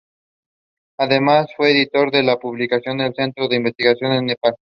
[0.97, 4.55] Además, fue editor de las publicaciones del Centro de Investigación de Nepal.